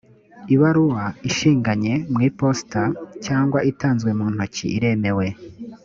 [0.53, 2.83] ibaruwa ishinganye mu iposita
[3.25, 5.27] cyangwa itanzwe mu ntoki iremewe